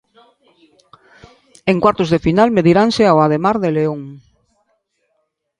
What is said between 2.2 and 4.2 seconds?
final mediranse ao Ademar de León.